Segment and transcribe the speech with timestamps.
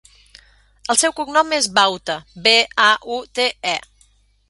[0.93, 2.17] El seu cognom és Baute:
[2.49, 2.57] be,
[2.89, 3.79] a, u, te, e.